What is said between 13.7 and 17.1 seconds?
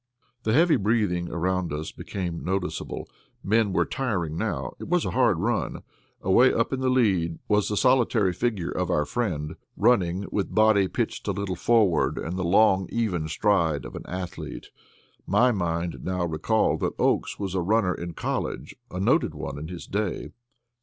of the athlete. My mind now recalled that